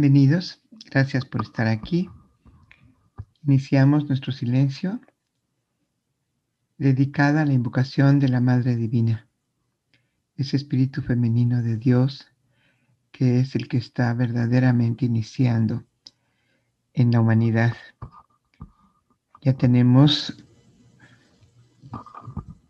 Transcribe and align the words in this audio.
Bienvenidos, 0.00 0.62
gracias 0.92 1.24
por 1.24 1.42
estar 1.42 1.66
aquí. 1.66 2.08
Iniciamos 3.44 4.06
nuestro 4.06 4.30
silencio 4.30 5.00
dedicada 6.76 7.42
a 7.42 7.44
la 7.44 7.52
invocación 7.52 8.20
de 8.20 8.28
la 8.28 8.40
Madre 8.40 8.76
Divina, 8.76 9.26
ese 10.36 10.56
espíritu 10.56 11.02
femenino 11.02 11.64
de 11.64 11.78
Dios 11.78 12.28
que 13.10 13.40
es 13.40 13.56
el 13.56 13.66
que 13.66 13.78
está 13.78 14.14
verdaderamente 14.14 15.04
iniciando 15.04 15.82
en 16.94 17.10
la 17.10 17.20
humanidad. 17.20 17.74
Ya 19.42 19.54
tenemos 19.54 20.44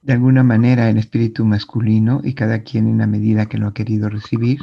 de 0.01 0.15
alguna 0.15 0.45
manera 0.45 0.89
el 0.89 0.97
espíritu 0.97 1.45
masculino 1.45 2.23
y 2.25 2.33
cada 2.33 2.63
quien 2.63 2.89
en 2.89 2.97
la 2.97 3.07
medida 3.07 3.51
que 3.51 3.59
lo 3.59 3.67
ha 3.67 3.75
querido 3.75 4.09
recibir, 4.09 4.61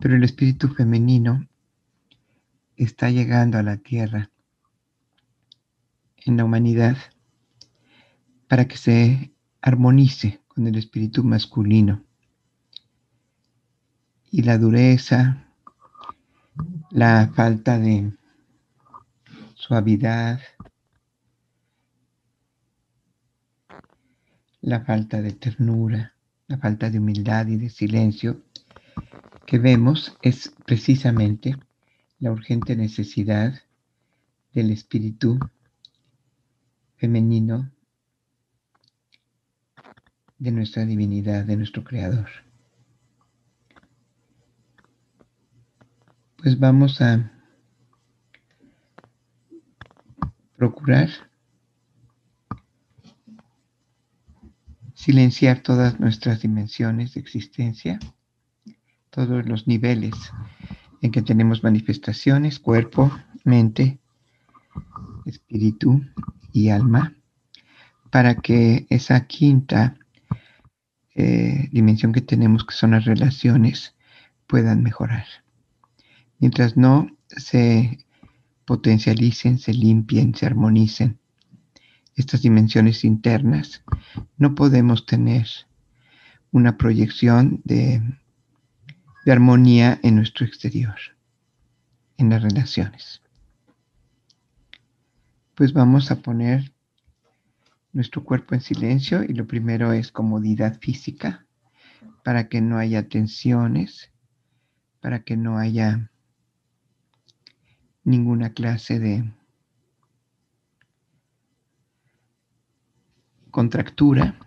pero 0.00 0.16
el 0.16 0.24
espíritu 0.24 0.74
femenino 0.74 1.46
está 2.84 3.10
llegando 3.10 3.58
a 3.58 3.62
la 3.62 3.76
tierra 3.76 4.30
en 6.16 6.36
la 6.36 6.44
humanidad 6.44 6.96
para 8.48 8.66
que 8.66 8.76
se 8.76 9.32
armonice 9.60 10.40
con 10.48 10.66
el 10.66 10.76
espíritu 10.76 11.24
masculino. 11.24 12.04
Y 14.30 14.42
la 14.42 14.58
dureza, 14.58 15.52
la 16.90 17.30
falta 17.34 17.78
de 17.78 18.12
suavidad, 19.54 20.40
la 24.60 24.84
falta 24.84 25.22
de 25.22 25.32
ternura, 25.32 26.14
la 26.46 26.58
falta 26.58 26.90
de 26.90 26.98
humildad 26.98 27.46
y 27.46 27.56
de 27.56 27.70
silencio 27.70 28.42
que 29.46 29.58
vemos 29.58 30.16
es 30.20 30.52
precisamente 30.66 31.56
la 32.18 32.32
urgente 32.32 32.74
necesidad 32.76 33.54
del 34.52 34.70
espíritu 34.70 35.38
femenino 36.96 37.70
de 40.38 40.50
nuestra 40.50 40.84
divinidad, 40.84 41.44
de 41.44 41.56
nuestro 41.56 41.84
Creador. 41.84 42.28
Pues 46.36 46.58
vamos 46.58 47.00
a 47.00 47.32
procurar 50.56 51.08
silenciar 54.94 55.62
todas 55.62 56.00
nuestras 56.00 56.42
dimensiones 56.42 57.14
de 57.14 57.20
existencia, 57.20 57.98
todos 59.10 59.46
los 59.46 59.66
niveles 59.66 60.14
en 61.02 61.10
que 61.10 61.22
tenemos 61.22 61.62
manifestaciones, 61.62 62.58
cuerpo, 62.58 63.10
mente, 63.44 63.98
espíritu 65.26 66.02
y 66.52 66.70
alma, 66.70 67.14
para 68.10 68.36
que 68.36 68.86
esa 68.90 69.26
quinta 69.26 69.96
eh, 71.14 71.68
dimensión 71.72 72.12
que 72.12 72.20
tenemos, 72.20 72.64
que 72.64 72.74
son 72.74 72.92
las 72.92 73.04
relaciones, 73.04 73.94
puedan 74.46 74.82
mejorar. 74.82 75.26
Mientras 76.38 76.76
no 76.76 77.08
se 77.28 78.04
potencialicen, 78.64 79.58
se 79.58 79.74
limpien, 79.74 80.34
se 80.34 80.46
armonicen 80.46 81.18
estas 82.14 82.42
dimensiones 82.42 83.04
internas, 83.04 83.82
no 84.36 84.54
podemos 84.54 85.06
tener 85.06 85.46
una 86.50 86.76
proyección 86.76 87.60
de 87.64 88.02
de 89.28 89.32
armonía 89.32 90.00
en 90.02 90.16
nuestro 90.16 90.46
exterior, 90.46 90.96
en 92.16 92.30
las 92.30 92.42
relaciones. 92.42 93.20
Pues 95.54 95.74
vamos 95.74 96.10
a 96.10 96.22
poner 96.22 96.72
nuestro 97.92 98.24
cuerpo 98.24 98.54
en 98.54 98.62
silencio 98.62 99.22
y 99.22 99.34
lo 99.34 99.46
primero 99.46 99.92
es 99.92 100.10
comodidad 100.10 100.78
física 100.80 101.44
para 102.24 102.48
que 102.48 102.62
no 102.62 102.78
haya 102.78 103.06
tensiones, 103.06 104.10
para 105.02 105.22
que 105.24 105.36
no 105.36 105.58
haya 105.58 106.10
ninguna 108.04 108.54
clase 108.54 108.98
de 108.98 109.30
contractura. 113.50 114.38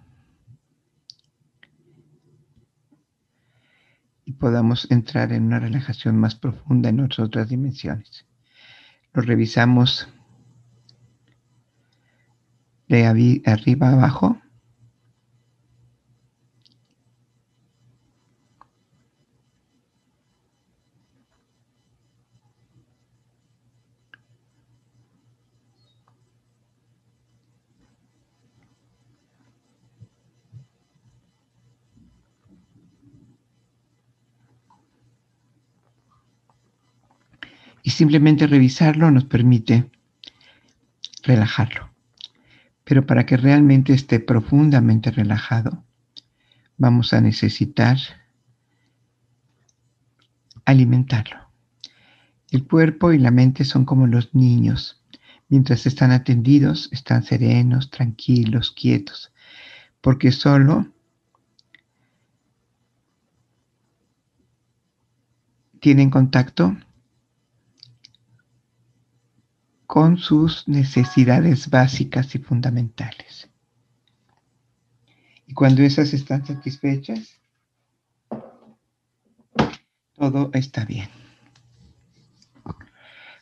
Podamos 4.34 4.90
entrar 4.92 5.34
en 5.34 5.44
una 5.46 5.60
relajación 5.60 6.18
más 6.18 6.36
profunda 6.36 6.90
en 6.90 7.00
otras 7.20 7.50
dimensiones. 7.50 8.26
Lo 9.14 9.22
revisamos 9.22 10.08
de 12.88 13.42
arriba 13.46 13.90
abajo. 13.90 14.42
Y 37.84 37.92
simplemente 37.92 38.48
revisarlo 38.48 39.10
nos 39.12 39.26
permite 39.26 39.90
relajarlo. 41.24 41.90
Pero 42.84 43.06
para 43.06 43.26
que 43.26 43.38
realmente 43.38 43.94
esté 43.94 44.20
profundamente 44.20 45.12
relajado, 45.12 45.84
vamos 46.78 47.14
a 47.14 47.22
necesitar 47.22 47.98
alimentarlo. 50.66 51.38
El 52.50 52.66
cuerpo 52.68 53.14
y 53.14 53.18
la 53.18 53.32
mente 53.32 53.64
son 53.66 53.86
como 53.86 54.08
los 54.08 54.36
niños. 54.36 55.02
Mientras 55.48 55.86
están 55.86 56.12
atendidos, 56.12 56.90
están 56.92 57.24
serenos, 57.24 57.90
tranquilos, 57.90 58.72
quietos, 58.72 59.32
porque 60.02 60.32
solo 60.32 60.88
tienen 65.80 66.10
contacto 66.10 66.78
con 69.92 70.18
sus 70.18 70.70
necesidades 70.70 71.70
básicas 71.70 72.34
y 72.36 72.40
fundamentales. 72.40 73.50
Y 75.46 75.54
cuando 75.54 75.82
esas 75.82 76.14
están 76.14 76.46
satisfechas, 76.46 77.42
todo 80.14 80.50
está 80.54 80.86
bien. 80.86 81.10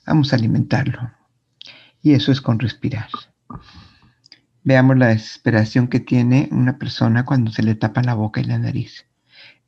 Vamos 0.07 0.33
a 0.33 0.37
alimentarlo. 0.37 1.11
Y 2.01 2.13
eso 2.13 2.31
es 2.31 2.41
con 2.41 2.57
respirar. 2.57 3.09
Veamos 4.63 4.97
la 4.97 5.09
desesperación 5.09 5.87
que 5.87 5.99
tiene 5.99 6.49
una 6.51 6.79
persona 6.79 7.25
cuando 7.25 7.51
se 7.51 7.61
le 7.61 7.75
tapa 7.75 8.01
la 8.01 8.15
boca 8.15 8.41
y 8.41 8.45
la 8.45 8.57
nariz. 8.57 9.05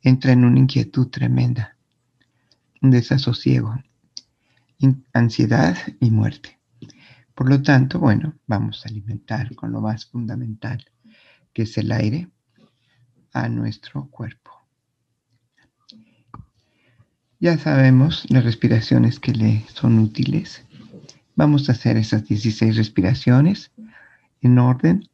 Entra 0.02 0.32
en 0.32 0.46
una 0.46 0.58
inquietud 0.58 1.10
tremenda, 1.10 1.78
un 2.82 2.90
desasosiego, 2.90 3.76
ansiedad 5.14 5.78
y 6.00 6.10
muerte. 6.10 6.61
Por 7.36 7.50
lo 7.50 7.62
tanto, 7.62 8.00
bueno, 8.00 8.36
vamos 8.48 8.86
a 8.86 8.90
alimentar 8.90 9.56
con 9.56 9.72
lo 9.72 9.82
más 9.82 10.06
fundamental, 10.06 10.86
que 11.54 11.64
es 11.64 11.78
el 11.78 11.92
aire, 11.92 12.30
a 13.34 13.48
nuestro 13.50 14.08
cuerpo. 14.08 14.52
Ya 17.40 17.58
sabemos 17.58 18.26
las 18.30 18.44
respiraciones 18.44 19.20
que 19.20 19.32
le 19.32 19.66
son 19.74 19.98
útiles. 20.00 20.64
Vamos 21.36 21.70
a 21.70 21.72
hacer 21.72 21.98
esas 21.98 22.26
16 22.26 22.76
respiraciones 22.76 23.72
en 24.42 24.60
orden 24.60 25.10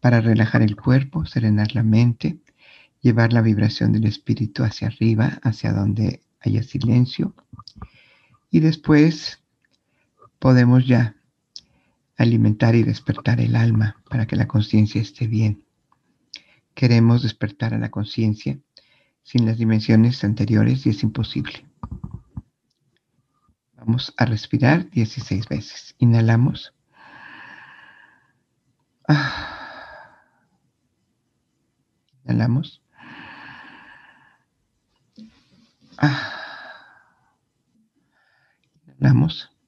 para 0.00 0.20
relajar 0.20 0.62
el 0.62 0.76
cuerpo, 0.76 1.26
serenar 1.26 1.74
la 1.74 1.82
mente, 1.82 2.38
llevar 3.02 3.32
la 3.32 3.42
vibración 3.42 3.92
del 3.92 4.06
espíritu 4.06 4.62
hacia 4.62 4.88
arriba, 4.88 5.38
hacia 5.42 5.72
donde 5.72 6.22
haya 6.40 6.62
silencio. 6.62 7.34
Y 8.50 8.60
después 8.60 9.42
podemos 10.38 10.86
ya 10.86 11.16
alimentar 12.20 12.74
y 12.74 12.82
despertar 12.82 13.40
el 13.40 13.56
alma 13.56 13.96
para 14.10 14.26
que 14.26 14.36
la 14.36 14.46
conciencia 14.46 15.00
esté 15.00 15.26
bien. 15.26 15.64
Queremos 16.74 17.22
despertar 17.22 17.72
a 17.72 17.78
la 17.78 17.90
conciencia 17.90 18.58
sin 19.22 19.46
las 19.46 19.56
dimensiones 19.56 20.22
anteriores 20.22 20.84
y 20.86 20.90
es 20.90 21.02
imposible. 21.02 21.64
Vamos 23.74 24.12
a 24.18 24.26
respirar 24.26 24.90
16 24.90 25.48
veces. 25.48 25.94
Inhalamos. 25.98 26.74
Inhalamos. 32.24 32.82
Inhalamos. 38.98 39.59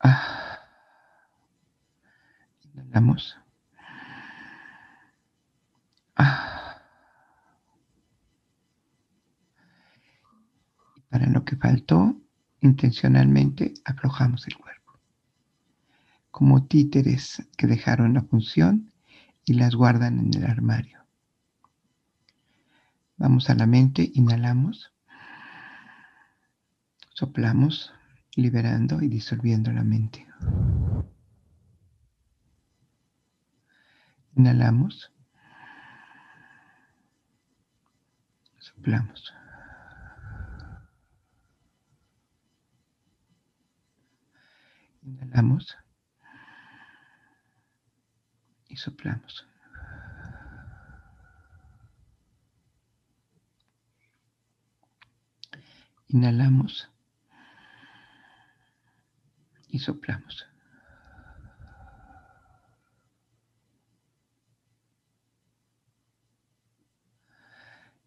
Ah. 0.00 0.60
Inhalamos. 2.64 3.36
Ah. 6.16 6.80
Para 11.08 11.26
lo 11.26 11.44
que 11.44 11.56
faltó, 11.56 12.16
intencionalmente 12.60 13.74
aflojamos 13.84 14.46
el 14.46 14.56
cuerpo. 14.56 14.98
Como 16.30 16.66
títeres 16.66 17.48
que 17.56 17.66
dejaron 17.66 18.14
la 18.14 18.22
función 18.22 18.92
y 19.44 19.54
las 19.54 19.74
guardan 19.74 20.18
en 20.18 20.34
el 20.34 20.44
armario. 20.44 20.98
Vamos 23.16 23.50
a 23.50 23.54
la 23.54 23.66
mente, 23.66 24.12
inhalamos, 24.14 24.92
soplamos, 27.14 27.92
liberando 28.38 29.02
y 29.02 29.08
disolviendo 29.08 29.72
la 29.72 29.82
mente. 29.82 30.24
Inhalamos, 34.36 35.12
soplamos. 38.60 39.34
Inhalamos 45.02 45.76
y 48.68 48.76
soplamos. 48.76 49.48
Inhalamos 56.06 56.88
y 59.68 59.78
soplamos. 59.78 60.46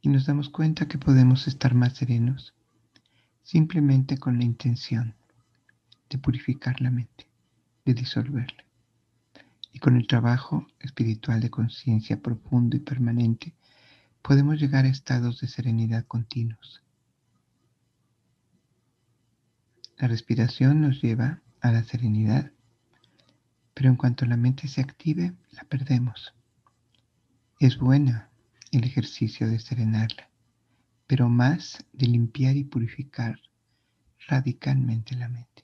Y 0.02 0.10
nos 0.10 0.26
damos 0.26 0.50
cuenta 0.50 0.88
que 0.88 0.98
podemos 0.98 1.48
estar 1.48 1.76
más 1.76 1.94
serenos 1.94 2.54
simplemente 3.44 4.18
con 4.18 4.38
la 4.38 4.44
intención 4.44 5.16
de 6.10 6.18
purificar 6.18 6.82
la 6.82 6.90
mente, 6.90 7.28
de 7.86 7.94
disolverla. 7.94 8.64
Y 9.74 9.80
con 9.80 9.96
el 9.96 10.08
trabajo 10.08 10.68
espiritual 10.80 11.40
de 11.40 11.50
conciencia 11.50 12.20
profundo 12.20 12.76
y 12.76 12.80
permanente, 12.80 13.54
podemos 14.22 14.60
llegar 14.60 14.86
a 14.86 14.90
estados 14.90 15.40
de 15.42 15.48
serenidad 15.48 16.06
continuos 16.06 16.82
La 20.02 20.08
respiración 20.08 20.82
nos 20.82 21.00
lleva 21.00 21.42
a 21.62 21.72
la 21.72 21.84
serenidad, 21.84 22.52
pero 23.74 23.90
en 23.90 23.96
cuanto 23.96 24.26
la 24.26 24.38
mente 24.38 24.68
se 24.68 24.82
active, 24.82 25.34
la 25.52 25.64
perdemos. 25.64 26.34
Es 27.60 27.78
buena 27.78 28.30
el 28.72 28.84
ejercicio 28.84 29.48
de 29.48 29.60
serenarla, 29.60 30.30
pero 31.08 31.30
más 31.30 31.86
de 31.94 32.08
limpiar 32.08 32.56
y 32.56 32.64
purificar 32.64 33.40
radicalmente 34.28 35.16
la 35.16 35.30
mente. 35.30 35.64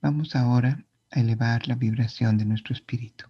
Vamos 0.00 0.34
ahora 0.36 0.84
a 1.10 1.20
elevar 1.20 1.68
la 1.68 1.74
vibración 1.74 2.38
de 2.38 2.44
nuestro 2.44 2.74
espíritu, 2.74 3.26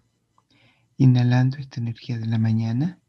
inhalando 0.97 1.57
esta 1.57 1.79
energía 1.79 2.17
de 2.17 2.27
la 2.27 2.37
mañana 2.37 3.01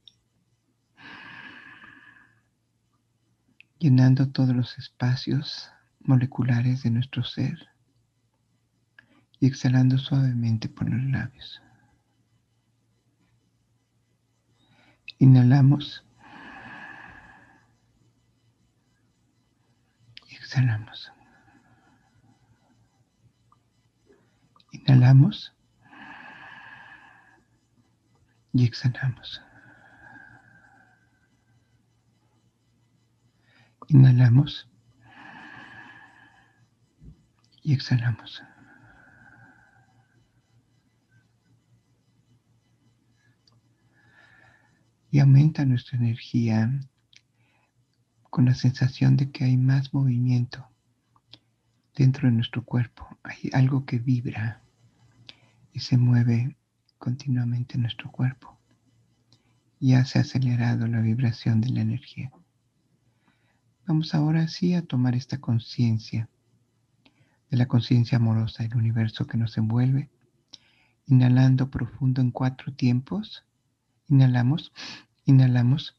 llenando 3.82 4.28
todos 4.28 4.54
los 4.54 4.78
espacios 4.78 5.68
moleculares 6.04 6.82
de 6.82 6.90
nuestro 6.90 7.22
ser 7.22 7.68
y 9.40 9.46
exhalando 9.46 9.98
suavemente 9.98 10.68
por 10.68 10.88
los 10.88 11.02
labios. 11.10 11.62
Inhalamos 15.18 16.04
y 20.28 20.34
exhalamos. 20.34 21.12
Inhalamos 24.72 25.54
y 28.52 28.64
exhalamos. 28.64 29.42
Inhalamos 33.88 34.71
y 37.62 37.72
exhalamos. 37.72 38.42
Y 45.10 45.18
aumenta 45.20 45.64
nuestra 45.64 45.98
energía 45.98 46.80
con 48.30 48.46
la 48.46 48.54
sensación 48.54 49.16
de 49.16 49.30
que 49.30 49.44
hay 49.44 49.56
más 49.58 49.92
movimiento 49.92 50.66
dentro 51.94 52.28
de 52.28 52.34
nuestro 52.34 52.64
cuerpo. 52.64 53.06
Hay 53.22 53.50
algo 53.52 53.84
que 53.84 53.98
vibra 53.98 54.62
y 55.72 55.80
se 55.80 55.98
mueve 55.98 56.56
continuamente 56.98 57.74
en 57.74 57.82
nuestro 57.82 58.10
cuerpo. 58.10 58.58
Y 59.78 59.94
hace 59.94 60.18
acelerado 60.18 60.86
la 60.86 61.00
vibración 61.00 61.60
de 61.60 61.70
la 61.70 61.82
energía. 61.82 62.30
Vamos 63.86 64.14
ahora 64.14 64.48
sí 64.48 64.74
a 64.74 64.82
tomar 64.86 65.14
esta 65.14 65.38
conciencia 65.38 66.28
de 67.52 67.58
la 67.58 67.66
conciencia 67.66 68.16
amorosa 68.16 68.62
del 68.62 68.76
universo 68.76 69.26
que 69.26 69.36
nos 69.36 69.58
envuelve. 69.58 70.08
Inhalando 71.04 71.70
profundo 71.70 72.22
en 72.22 72.30
cuatro 72.30 72.72
tiempos. 72.72 73.44
Inhalamos, 74.08 74.72
inhalamos, 75.26 75.94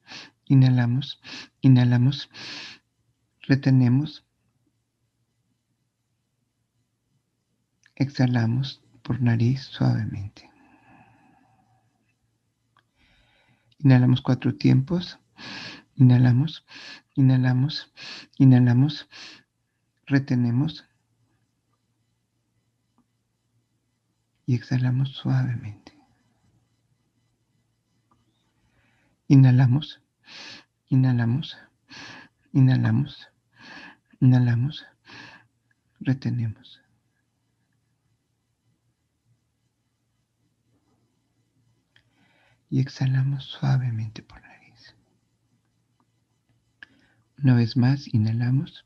inhalamos, 0.46 1.22
inhalamos, 1.62 2.32
retenemos, 3.44 4.26
exhalamos 7.94 8.82
por 9.04 9.22
nariz 9.22 9.62
suavemente. 9.62 10.50
Inhalamos 13.78 14.24
cuatro 14.24 14.56
tiempos. 14.56 15.20
Inhalamos, 15.98 16.66
inhalamos, 17.14 17.94
inhalamos, 18.40 19.08
retenemos, 20.08 20.86
y 24.46 24.56
exhalamos 24.56 25.10
suavemente. 25.16 25.94
Inhalamos, 29.28 30.02
inhalamos, 30.90 31.58
inhalamos, 32.52 33.30
inhalamos, 34.20 34.86
retenemos. 36.00 36.82
Y 42.70 42.80
exhalamos 42.80 43.46
suavemente 43.46 44.24
por 44.24 44.42
nariz. 44.42 44.96
Una 47.38 47.56
vez 47.56 47.78
más, 47.78 48.08
inhalamos, 48.14 48.86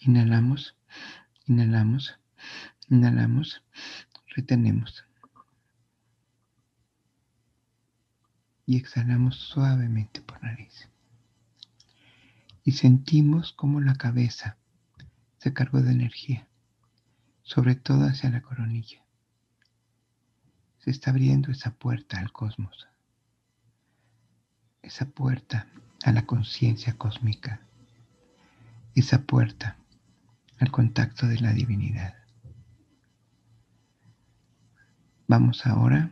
inhalamos, 0.00 0.76
inhalamos, 1.46 2.18
inhalamos, 2.88 3.62
retenemos. 4.38 5.04
Y 8.66 8.76
exhalamos 8.76 9.34
suavemente 9.36 10.20
por 10.20 10.42
nariz. 10.44 10.88
Y 12.62 12.72
sentimos 12.72 13.52
como 13.52 13.80
la 13.80 13.94
cabeza 13.94 14.56
se 15.38 15.52
cargó 15.52 15.80
de 15.80 15.90
energía, 15.90 16.46
sobre 17.42 17.74
todo 17.74 18.04
hacia 18.04 18.30
la 18.30 18.42
coronilla. 18.42 19.02
Se 20.78 20.90
está 20.90 21.10
abriendo 21.10 21.50
esa 21.50 21.72
puerta 21.72 22.18
al 22.18 22.30
cosmos, 22.30 22.86
esa 24.82 25.06
puerta 25.06 25.66
a 26.04 26.12
la 26.12 26.26
conciencia 26.26 26.92
cósmica, 26.92 27.60
esa 28.94 29.22
puerta 29.22 29.76
al 30.60 30.70
contacto 30.70 31.26
de 31.26 31.40
la 31.40 31.52
divinidad. 31.52 32.27
Vamos 35.30 35.66
ahora 35.66 36.10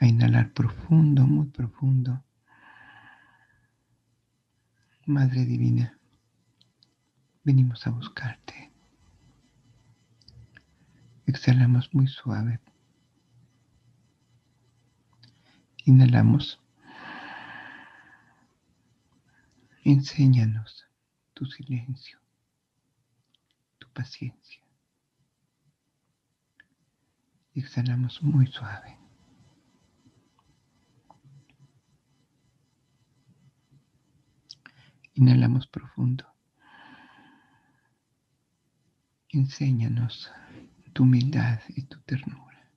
a 0.00 0.06
inhalar 0.06 0.52
profundo, 0.52 1.28
muy 1.28 1.46
profundo. 1.46 2.24
Madre 5.06 5.44
Divina, 5.44 5.96
venimos 7.44 7.86
a 7.86 7.90
buscarte. 7.90 8.72
Exhalamos 11.26 11.94
muy 11.94 12.08
suave. 12.08 12.58
Inhalamos. 15.84 16.60
Enséñanos 19.84 20.84
tu 21.32 21.46
silencio, 21.46 22.18
tu 23.78 23.86
paciencia. 23.90 24.63
Exhalamos 27.54 28.20
muy 28.20 28.48
suave. 28.48 28.98
Inhalamos 35.14 35.68
profundo. 35.68 36.26
Enséñanos 39.28 40.32
tu 40.92 41.04
humildad 41.04 41.60
y 41.68 41.82
tu 41.82 42.00
ternura. 42.00 42.68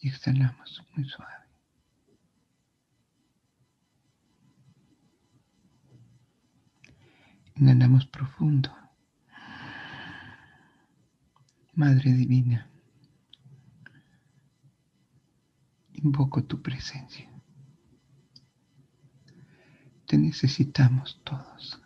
Y 0.00 0.08
exhalamos 0.10 0.80
muy 0.94 1.04
suave. 1.08 1.44
Inhalamos 7.56 8.06
profundo. 8.06 8.83
Madre 11.76 12.12
Divina, 12.12 12.70
invoco 15.92 16.44
tu 16.44 16.62
presencia. 16.62 17.28
Te 20.06 20.16
necesitamos 20.16 21.20
todos. 21.24 21.80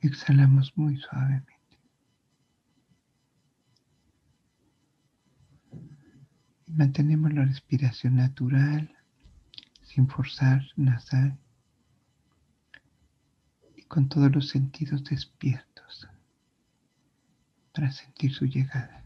Exhalamos 0.00 0.72
muy 0.76 0.96
suavemente. 0.96 1.57
Y 6.68 6.72
mantenemos 6.72 7.32
la 7.32 7.44
respiración 7.44 8.16
natural, 8.16 8.94
sin 9.82 10.06
forzar 10.06 10.62
nasal 10.76 11.38
y 13.74 13.82
con 13.82 14.08
todos 14.08 14.30
los 14.30 14.48
sentidos 14.48 15.02
despiertos 15.04 16.08
para 17.72 17.90
sentir 17.90 18.32
su 18.34 18.44
llegada. 18.44 19.04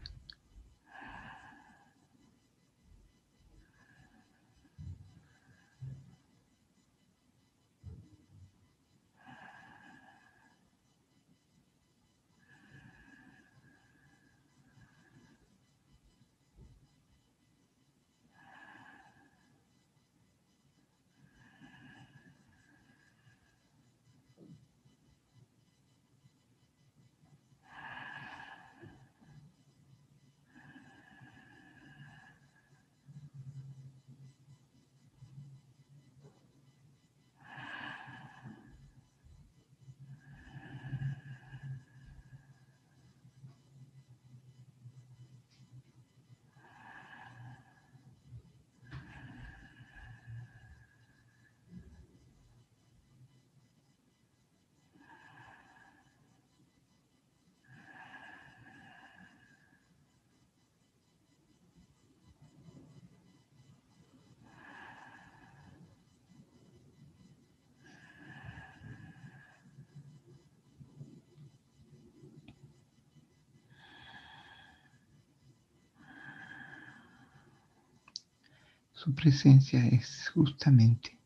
Su 79.03 79.13
presencia 79.13 79.85
es 79.85 80.29
justamente 80.29 81.19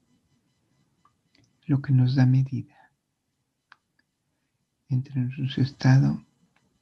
lo 1.68 1.80
que 1.80 1.94
nos 1.94 2.16
da 2.16 2.26
medida 2.26 2.76
entre 4.90 5.14
nuestro 5.22 5.62
estado 5.62 6.26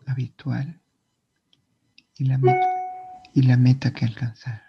habitual 0.05 0.79
y 2.17 2.23
la 2.23 2.37
meta, 2.37 2.69
y 3.33 3.41
la 3.41 3.57
meta 3.57 3.91
que 3.91 4.05
alcanzar. 4.05 4.64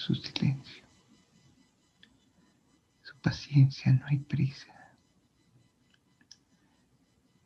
Su 0.00 0.14
silencio, 0.14 0.82
su 3.02 3.14
paciencia, 3.18 3.92
no 3.92 4.06
hay 4.06 4.18
prisa, 4.18 4.72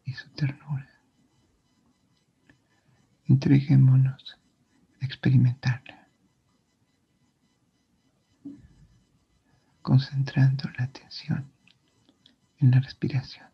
y 0.04 0.12
su 0.12 0.28
ternura. 0.30 0.88
Entreguémonos 3.26 4.38
a 5.00 5.04
experimentarla, 5.04 6.06
concentrando 9.82 10.70
la 10.78 10.84
atención 10.84 11.50
en 12.58 12.70
la 12.70 12.80
respiración. 12.80 13.53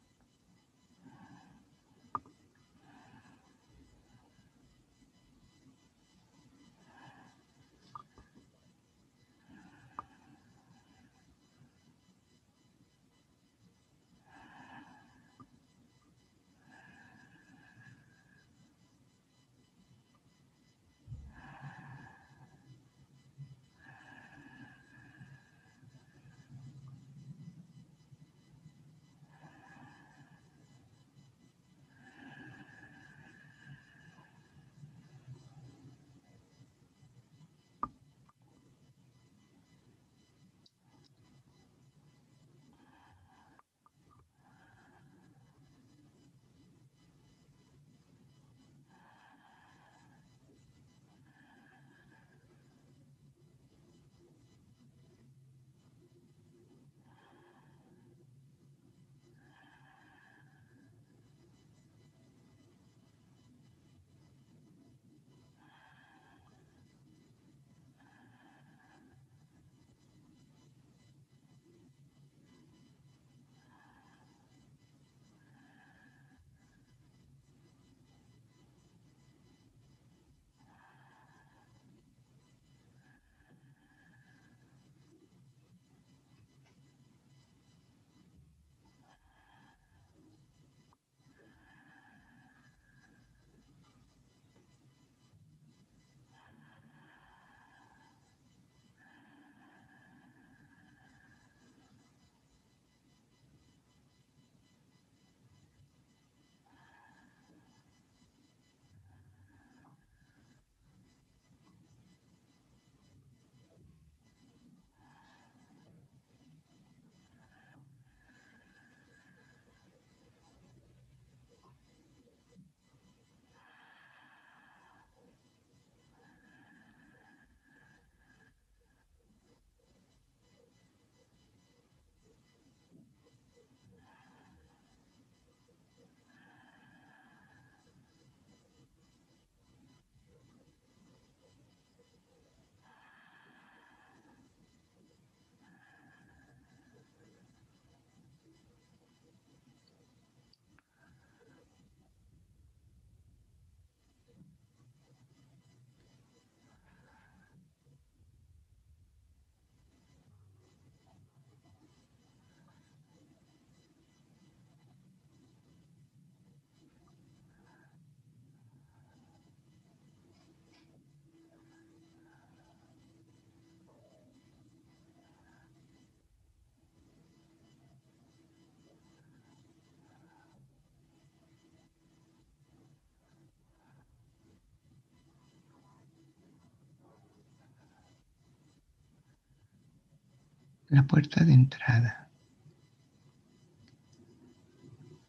La 190.90 191.04
puerta 191.04 191.44
de 191.44 191.52
entrada 191.52 192.28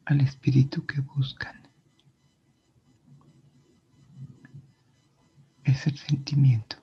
al 0.05 0.21
espíritu 0.21 0.85
que 0.85 0.99
buscan. 1.01 1.61
Es 5.63 5.85
el 5.85 5.97
sentimiento. 5.97 6.77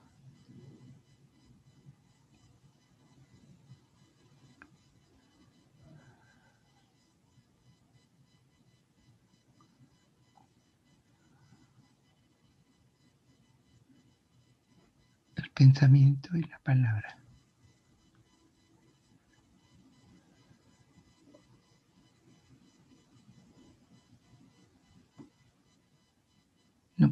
El 15.35 15.51
pensamiento 15.51 16.37
y 16.37 16.43
la 16.43 16.59
palabra. 16.59 17.19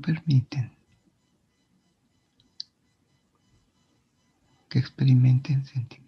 Permiten 0.08 0.72
que 4.70 4.80
experimenten 4.80 5.66
sentimiento. 5.66 6.07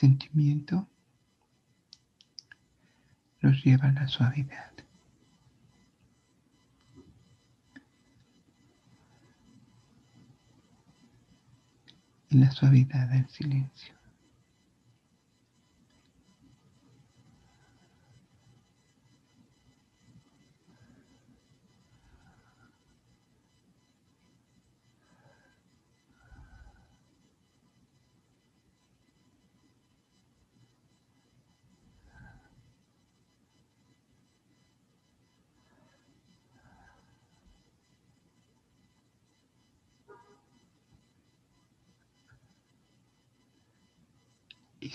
Sentimiento 0.00 0.88
los 3.40 3.62
lleva 3.62 3.88
a 3.88 3.92
la 3.92 4.08
suavidad. 4.08 4.72
Y 12.30 12.38
la 12.38 12.50
suavidad 12.50 13.08
del 13.08 13.28
silencio. 13.28 13.99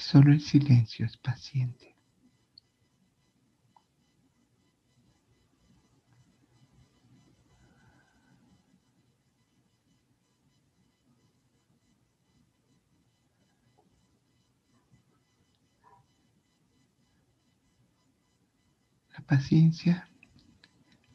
Solo 0.05 0.31
el 0.31 0.39
silencio 0.39 1.03
es 1.07 1.17
paciente. 1.17 1.95
La 19.17 19.21
paciencia 19.25 20.07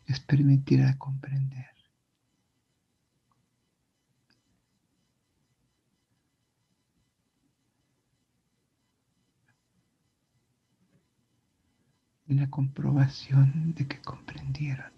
les 0.09 0.19
permitirá 0.19 0.99
comprender 0.99 1.80
la 12.35 12.49
comprobación 12.49 13.75
de 13.75 13.87
que 13.87 14.01
comprendieron. 14.01 14.93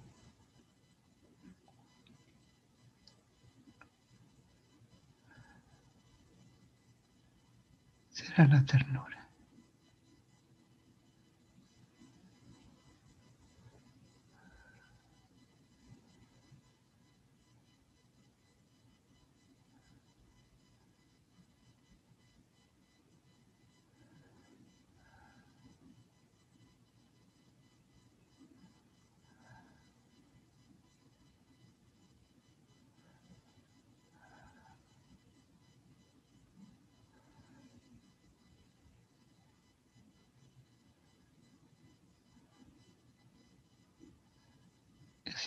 Será 8.10 8.46
la 8.46 8.64
ternura. 8.64 9.21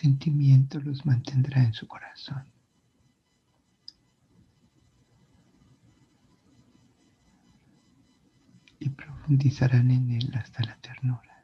Sentimiento 0.06 0.78
los 0.78 1.04
mantendrá 1.04 1.64
en 1.64 1.72
su 1.72 1.88
corazón. 1.88 2.44
Y 8.78 8.88
profundizarán 8.90 9.90
en 9.90 10.12
él 10.12 10.30
hasta 10.34 10.62
la 10.62 10.76
ternura. 10.76 11.35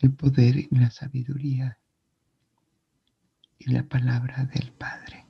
El 0.00 0.12
poder 0.12 0.56
y 0.56 0.68
la 0.70 0.90
sabiduría 0.90 1.78
y 3.58 3.70
la 3.70 3.82
palabra 3.82 4.44
del 4.46 4.72
Padre 4.72 5.26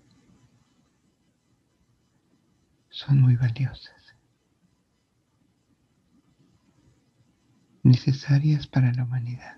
son 2.90 3.20
muy 3.20 3.35
valiosas, 3.37 4.14
necesarias 7.83 8.66
para 8.66 8.92
la 8.92 9.04
humanidad. 9.04 9.56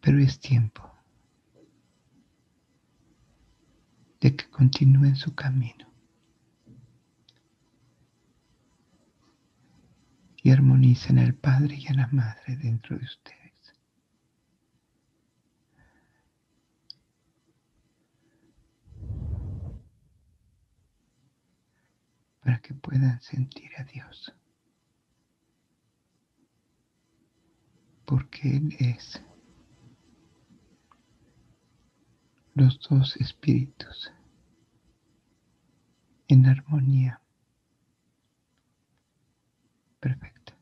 Pero 0.00 0.18
es 0.18 0.38
tiempo 0.38 0.90
de 4.20 4.36
que 4.36 4.49
continúen 4.60 5.16
su 5.16 5.34
camino 5.34 5.90
y 10.42 10.50
armonicen 10.50 11.18
al 11.18 11.34
Padre 11.34 11.76
y 11.76 11.86
a 11.86 11.94
la 11.94 12.06
Madre 12.08 12.58
dentro 12.58 12.98
de 12.98 13.04
ustedes. 13.06 13.40
para 22.42 22.60
que 22.60 22.74
puedan 22.74 23.18
sentir 23.22 23.70
a 23.78 23.84
Dios. 23.84 24.34
Porque 28.04 28.56
Él 28.56 28.76
es 28.78 29.22
los 32.54 32.78
dos 32.80 33.16
espíritus 33.16 34.12
en 36.32 36.46
armonía 36.46 37.20
perfecta. 39.98 40.54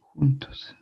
juntos. 0.00 0.74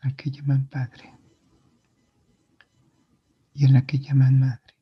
Al 0.00 0.16
que 0.16 0.30
llaman 0.30 0.66
padre 0.68 1.12
y 3.52 3.66
a 3.66 3.68
la 3.68 3.84
que 3.86 3.98
llaman 3.98 4.40
madre. 4.40 4.74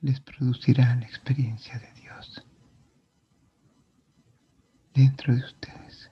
Les 0.00 0.18
producirá 0.20 0.96
la 0.96 1.04
experiencia 1.04 1.78
de 1.78 1.92
Dios 2.00 2.46
dentro 4.94 5.34
de 5.34 5.44
ustedes. 5.44 6.10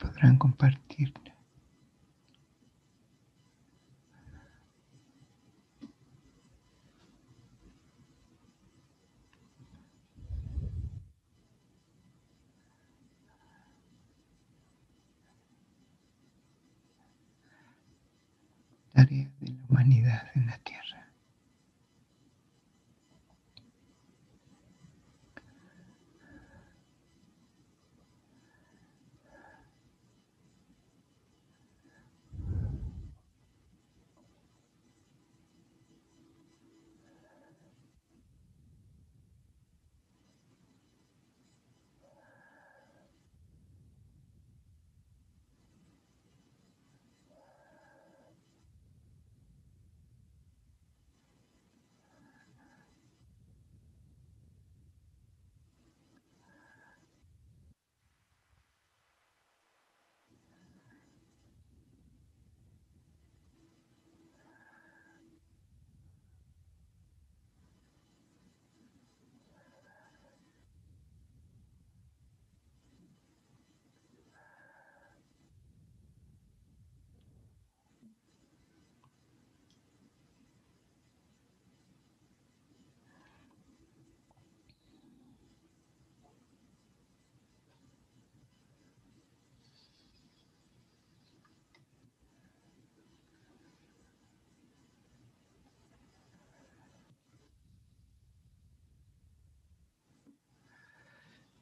podrán 0.00 0.38
compartir. 0.38 1.12
Tarea 19.00 19.30
de 19.40 19.52
la 19.52 19.64
humanidad 19.68 20.30
en 20.34 20.46
la 20.46 20.58
tierra. 20.58 21.09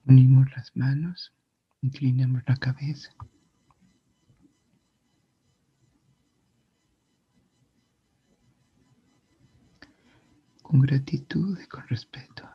Unimos 0.09 0.51
las 0.57 0.75
manos, 0.75 1.35
inclinamos 1.83 2.42
la 2.47 2.57
cabeza. 2.57 3.11
Con 10.62 10.81
gratitud 10.81 11.61
y 11.62 11.66
con 11.66 11.87
respeto. 11.88 12.49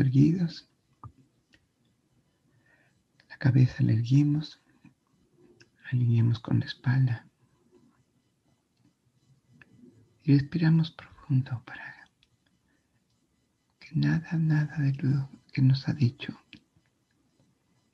Erguidos. 0.00 0.68
La 3.28 3.36
cabeza 3.38 3.82
la 3.82 3.92
erguimos. 3.92 4.60
Alineamos 5.90 6.38
con 6.38 6.60
la 6.60 6.66
espalda. 6.66 7.26
Y 10.22 10.32
respiramos 10.32 10.90
profundo 10.90 11.62
para 11.66 12.08
que 13.78 13.88
nada, 13.94 14.32
nada 14.38 14.76
de 14.78 14.92
lo 15.02 15.28
que 15.52 15.60
nos 15.60 15.86
ha 15.88 15.92
dicho 15.92 16.38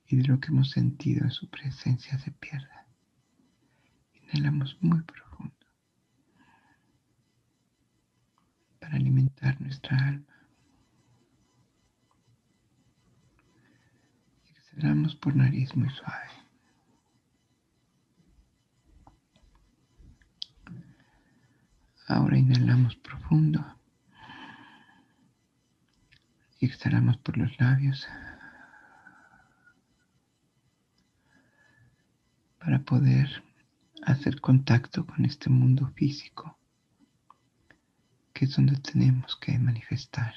y 0.07 0.17
de 0.17 0.23
lo 0.23 0.39
que 0.39 0.47
hemos 0.47 0.71
sentido 0.71 1.23
en 1.23 1.31
su 1.31 1.49
presencia 1.49 2.17
se 2.19 2.31
pierda. 2.31 2.85
Inhalamos 4.13 4.77
muy 4.81 5.01
profundo 5.03 5.55
para 8.79 8.95
alimentar 8.95 9.59
nuestra 9.61 9.97
alma. 9.97 10.30
Exhalamos 14.81 15.15
por 15.15 15.35
nariz 15.35 15.75
muy 15.75 15.91
suave. 15.91 16.31
Ahora 22.07 22.35
inhalamos 22.35 22.95
profundo 22.95 23.63
y 26.59 26.65
exhalamos 26.65 27.17
por 27.17 27.37
los 27.37 27.51
labios 27.59 28.07
para 32.57 32.79
poder 32.79 33.43
hacer 34.01 34.41
contacto 34.41 35.05
con 35.05 35.25
este 35.25 35.51
mundo 35.51 35.91
físico, 35.93 36.57
que 38.33 38.45
es 38.45 38.55
donde 38.55 38.77
tenemos 38.77 39.35
que 39.35 39.59
manifestar. 39.59 40.33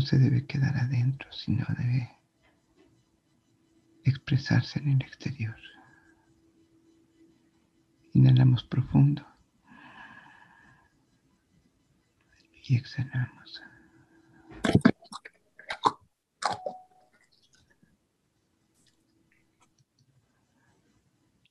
No 0.00 0.06
se 0.06 0.18
debe 0.18 0.46
quedar 0.46 0.78
adentro, 0.78 1.30
sino 1.30 1.66
debe 1.76 2.10
expresarse 4.02 4.78
en 4.78 4.92
el 4.92 5.02
exterior. 5.02 5.58
Inhalamos 8.14 8.64
profundo. 8.64 9.26
y 12.66 12.76
exhalamos. 12.76 13.62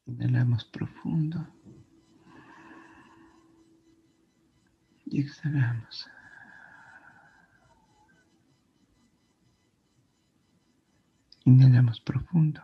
Inhalamos 0.07 0.65
profundo 0.65 1.47
y 5.05 5.21
exhalamos. 5.21 6.09
Inhalamos 11.49 11.99
profundo. 12.01 12.61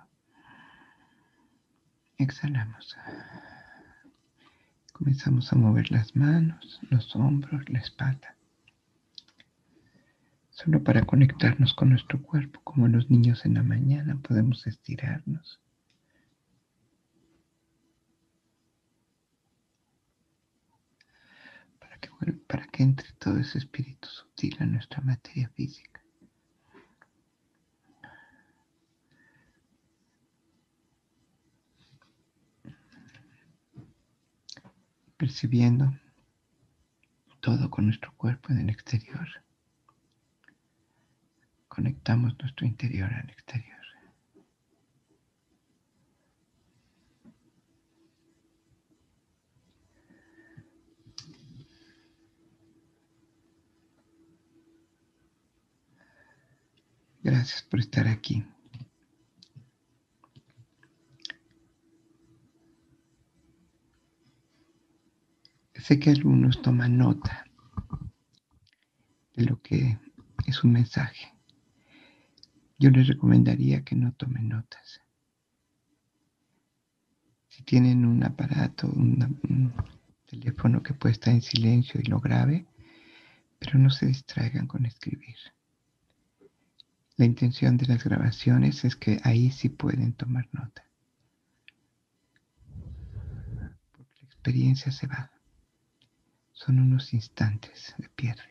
Exhalamos. 2.17 2.95
Comenzamos 4.93 5.51
a 5.51 5.55
mover 5.55 5.91
las 5.91 6.15
manos, 6.15 6.79
los 6.89 7.15
hombros, 7.15 7.69
la 7.69 7.79
espalda 7.79 8.35
solo 10.55 10.81
para 10.81 11.05
conectarnos 11.05 11.73
con 11.73 11.89
nuestro 11.89 12.21
cuerpo, 12.21 12.61
como 12.63 12.87
los 12.87 13.09
niños 13.11 13.45
en 13.45 13.55
la 13.55 13.63
mañana 13.63 14.17
podemos 14.25 14.65
estirarnos. 14.65 15.59
Para 21.77 21.97
que, 21.99 22.09
para 22.47 22.67
que 22.67 22.83
entre 22.83 23.11
todo 23.19 23.37
ese 23.37 23.57
espíritu 23.57 24.07
sutil 24.07 24.55
a 24.61 24.65
nuestra 24.65 25.01
materia 25.01 25.49
física. 25.49 25.94
Percibiendo 35.35 35.93
todo 37.41 37.69
con 37.69 37.87
nuestro 37.87 38.13
cuerpo 38.15 38.53
en 38.53 38.59
el 38.59 38.69
exterior 38.69 39.27
conectamos 41.67 42.39
nuestro 42.39 42.65
interior 42.65 43.13
al 43.13 43.29
exterior. 43.29 43.81
Gracias 57.21 57.61
por 57.63 57.81
estar 57.81 58.07
aquí. 58.07 58.45
Sé 65.85 65.99
que 65.99 66.09
algunos 66.09 66.61
toman 66.61 66.97
nota 66.97 67.45
de 69.35 69.45
lo 69.45 69.61
que 69.61 69.99
es 70.47 70.63
un 70.63 70.71
mensaje 70.71 71.35
yo 72.77 72.89
les 72.89 73.07
recomendaría 73.07 73.83
que 73.83 73.95
no 73.95 74.11
tomen 74.13 74.49
notas. 74.49 75.01
Si 77.47 77.63
tienen 77.63 78.05
un 78.05 78.23
aparato, 78.23 78.87
un 78.87 79.73
teléfono 80.25 80.83
que 80.83 80.93
puede 80.93 81.13
estar 81.13 81.33
en 81.33 81.41
silencio 81.41 82.01
y 82.01 82.05
lo 82.05 82.19
grabe, 82.19 82.65
pero 83.59 83.79
no 83.79 83.89
se 83.89 84.07
distraigan 84.07 84.67
con 84.67 84.85
escribir. 84.85 85.37
La 87.15 87.25
intención 87.25 87.77
de 87.77 87.85
las 87.85 88.03
grabaciones 88.03 88.83
es 88.83 88.97
que 88.97 89.21
ahí 89.23 89.51
sí 89.51 89.69
pueden 89.69 90.13
tomar 90.13 90.49
nota. 90.51 90.83
Porque 93.93 94.23
la 94.23 94.27
experiencia 94.27 94.91
se 94.91 95.07
va. 95.07 95.31
Son 96.55 96.79
unos 96.79 97.13
instantes 97.13 97.93
de 97.97 98.07
piedra. 98.09 98.47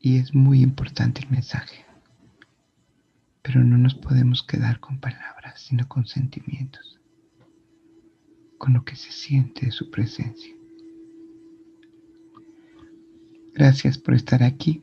Y 0.00 0.18
es 0.18 0.34
muy 0.34 0.62
importante 0.62 1.22
el 1.22 1.30
mensaje. 1.30 1.86
Pero 3.42 3.62
no 3.62 3.78
nos 3.78 3.94
podemos 3.94 4.42
quedar 4.42 4.80
con 4.80 4.98
palabras, 4.98 5.60
sino 5.62 5.86
con 5.88 6.06
sentimientos, 6.06 7.00
con 8.58 8.74
lo 8.74 8.84
que 8.84 8.96
se 8.96 9.12
siente 9.12 9.66
de 9.66 9.72
su 9.72 9.90
presencia. 9.90 10.52
Gracias 13.54 13.96
por 13.96 14.14
estar 14.14 14.42
aquí. 14.42 14.82